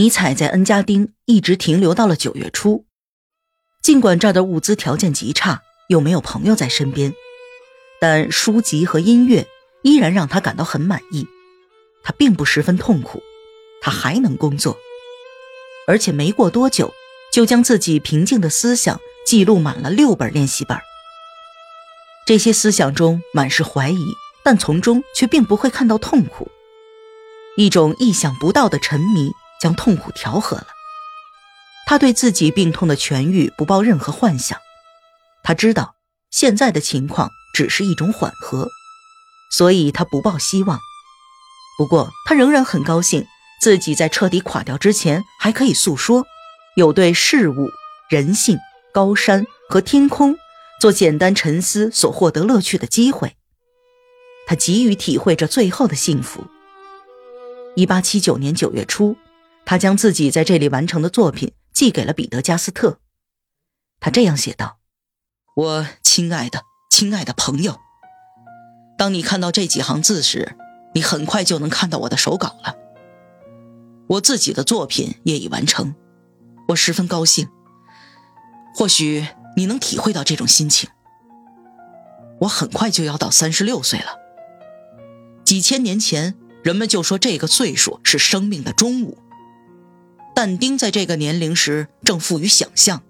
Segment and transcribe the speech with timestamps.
[0.00, 2.86] 尼采在恩加丁一直停留到了九月初。
[3.82, 7.12] 尽管这儿的物资条件极差，又没有朋友在身边，
[8.00, 9.46] 但书籍和音乐
[9.82, 11.28] 依然让他感到很满意。
[12.02, 13.22] 他并不十分痛苦，
[13.82, 14.78] 他还能工作，
[15.86, 16.94] 而且没过多久
[17.30, 20.78] 就将自己平静的思想记录满了六本练习本。
[22.26, 26.50] 这些思想中满是怀疑，但从中却并不会看到痛苦。
[27.58, 29.30] 一种意想不到的沉迷
[29.60, 30.66] 将痛苦调和了。
[31.86, 34.58] 他对自己病痛的痊愈不抱任何幻想。
[35.42, 35.96] 他知道
[36.30, 38.68] 现在的情况只是一种缓和，
[39.52, 40.78] 所以他不抱希望。
[41.78, 43.26] 不过，他仍然很高兴
[43.60, 46.26] 自己在彻底垮掉之前还可以诉说，
[46.76, 47.68] 有对事物、
[48.08, 48.58] 人性、
[48.92, 50.36] 高山和天空。
[50.80, 53.36] 做简单沉思所获得乐趣的机会，
[54.46, 56.46] 他急于体会着最后的幸福。
[57.76, 59.14] 一八七九年九月初，
[59.64, 62.98] 他将自己在这里完成的作品寄给了彼得·加斯特。
[64.00, 64.78] 他这样写道
[65.56, 67.78] ：“我亲爱的、亲爱的朋友，
[68.98, 70.56] 当你看到这几行字时，
[70.94, 72.76] 你很快就能看到我的手稿了。
[74.08, 75.94] 我自己的作品也已完成，
[76.68, 77.48] 我十分高兴。
[78.74, 80.88] 或许……”你能体会到这种心情。
[82.42, 84.16] 我很快就要到三十六岁了。
[85.44, 89.18] 几千年前，人们就说这个岁数是生命的中午。
[90.42, 93.02] 但丁在这个年龄时正富于想象。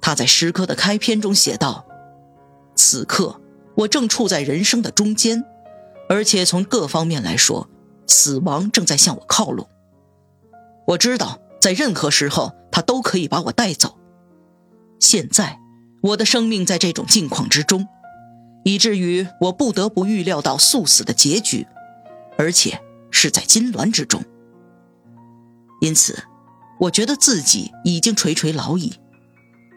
[0.00, 1.86] 他在诗歌的开篇中写道
[2.74, 3.40] ：“此刻，
[3.76, 5.44] 我正处在人生的中间，
[6.08, 7.70] 而且从各方面来说，
[8.08, 9.68] 死亡正在向我靠拢。
[10.88, 13.96] 我知道，在任何时候，他都可以把我带走。
[14.98, 15.60] 现在。”
[16.02, 17.86] 我的生命在这种境况之中，
[18.64, 21.68] 以至于我不得不预料到速死的结局，
[22.36, 22.80] 而且
[23.12, 24.24] 是在痉挛之中。
[25.80, 26.24] 因此，
[26.80, 28.94] 我觉得自己已经垂垂老矣，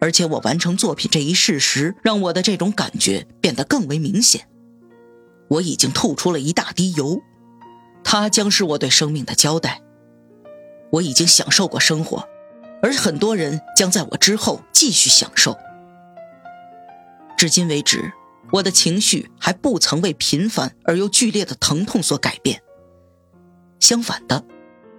[0.00, 4.48] 而且我完成作品这一事实让我的这种感觉变得更为明显。
[5.48, 7.20] 我已经吐出了一大滴油，
[8.02, 9.82] 它将是我对生命的交代。
[10.92, 12.24] 我已经享受过生活，
[12.80, 15.56] 而很多人将在我之后继续享受。
[17.36, 18.12] 至今为止，
[18.52, 22.62] 我的情绪还不曾为频繁而又剧烈的疼痛所改变。
[23.80, 24.44] 相反的，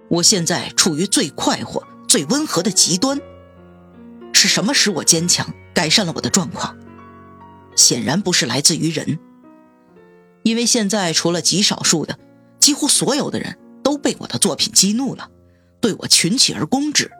[0.08, 3.20] 我现在处于最快活、最温和的极端。
[4.32, 6.76] 是什么使我坚强、改善了我的状况？
[7.74, 9.18] 显然不是来自于人，
[10.42, 12.18] 因为现在除了极少数的，
[12.58, 15.30] 几乎所有的人都被我的作品激怒了，
[15.80, 17.10] 对我群起而攻之，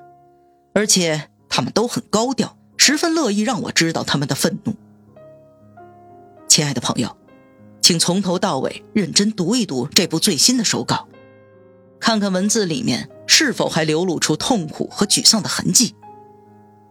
[0.72, 4.74] 而且他们都很高调，十分乐意让我知道他们的愤怒。
[6.48, 7.16] 亲爱的朋友，
[7.82, 11.08] 请从头到尾认真读一读这部最新的手稿，
[12.00, 15.94] 看看文字里面是否还流露出痛苦和沮丧的痕迹。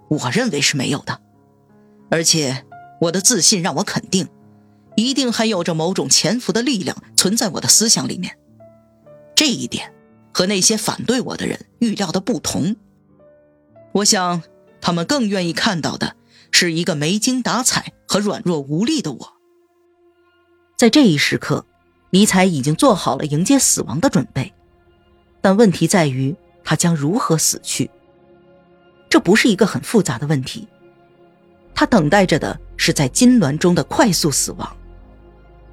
[0.08, 1.22] 我认为是没有的，
[2.10, 2.66] 而且
[3.02, 4.28] 我的自信让我肯定，
[4.96, 8.38] 一定还有着某种潜伏的力量存在我的思想里面。
[9.36, 9.94] 这一点
[10.34, 12.76] 和那些反对我的人预料的不同。
[13.94, 14.44] 我想，
[14.80, 16.16] 他们更愿意看到的
[16.52, 19.34] 是一个没精打采和软弱无力的我。
[20.78, 21.66] 在这一时刻，
[22.12, 24.54] 尼采已经做好了迎接死亡的准备，
[25.46, 27.88] 但问题在于他将如何死去。
[29.08, 30.68] 这不是一个很复杂的问题，
[31.76, 34.76] 他等待着的是在痉挛中的快速死亡，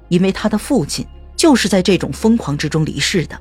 [0.09, 1.03] 因为他的父亲
[1.35, 3.35] 就是在这种疯狂之中离世的。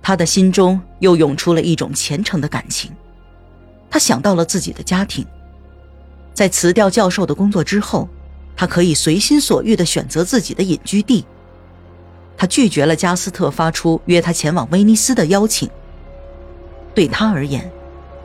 [0.00, 2.92] 他的心中又涌出了一种虔诚的感情，
[3.90, 5.26] 他想到了自己的家庭，
[6.32, 8.08] 在辞掉教授的工作之后。
[8.56, 11.26] 他可以随心所欲地选择自己的隐居地。
[12.36, 15.70] 他拒绝了加斯特发出约他前往威尼斯的邀请。
[16.94, 17.70] 对他而言，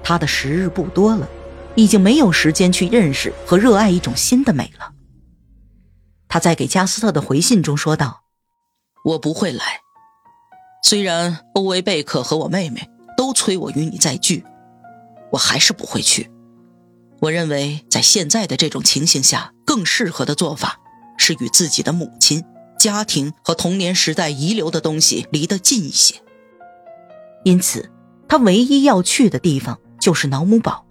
[0.03, 1.28] 他的时日不多了，
[1.75, 4.94] 已经没有时间去认识和热爱一种新的美了。
[6.28, 8.22] 他在给加斯特的回信中说道
[9.03, 9.81] ：“我不会来，
[10.84, 14.46] 虽然欧维贝克和我妹妹都催我与你再聚，
[15.32, 16.29] 我还是不会去。”
[17.22, 20.78] 我认为，在现在的这种情形下，更适合的做法
[21.17, 22.46] 是与自己的母亲、
[22.79, 26.16] 家庭和童年时代遗留的东西离得近一些。
[27.43, 27.91] 因此，
[28.28, 30.85] 他唯一要去的地方就是瑙姆堡。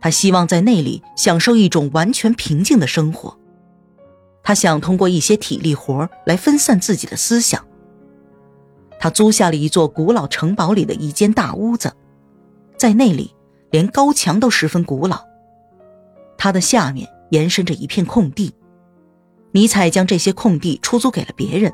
[0.00, 3.38] 他希望在那里享受一种完全平静的生活。
[4.42, 7.64] 他想通过一些体力活来分散自己的思想。
[8.98, 11.94] 他租下了一座古老城堡里的一间大屋子，
[12.76, 13.34] 在那里，
[13.70, 15.24] 连高墙都十分古老。
[16.36, 18.54] 它的下面延伸着一片空地，
[19.54, 21.72] 尼采将这些空地出租给了别人，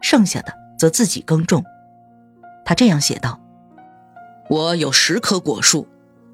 [0.00, 1.62] 剩下的则自己耕种。
[2.64, 3.38] 他这样写道
[4.48, 5.86] ：“我有十棵果树，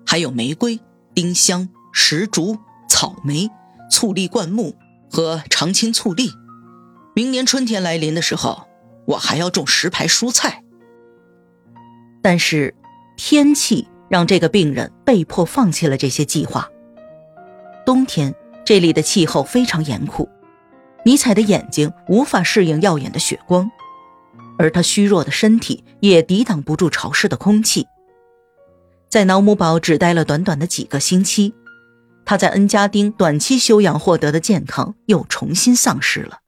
[0.07, 0.79] 还有玫瑰、
[1.13, 2.57] 丁香、石竹、
[2.89, 3.51] 草莓、
[3.91, 4.77] 醋栗灌木
[5.11, 6.31] 和常青醋栗。
[7.13, 8.69] 明年春天来临的时候，
[9.05, 10.63] 我还要种十排蔬菜。
[12.23, 12.73] 但是，
[13.17, 16.69] 天气让这个病人被迫放弃了这些计划。
[17.85, 18.33] 冬天，
[18.65, 20.29] 这里的气候非常严酷，
[21.05, 23.71] 尼采的眼睛无法适应耀眼的雪光，
[24.59, 27.87] 而他虚弱的身体也抵挡不住潮湿的空气。
[29.11, 31.55] 在瑙姆堡只待了短短的几个星期，
[32.25, 36.39] 他在恩加丁短期休养获得的健康又重新丧失了。